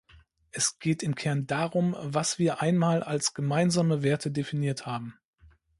[0.49, 5.13] Es geht im Kern darum, was wir einmal als gemeinsame Werte definiert haben.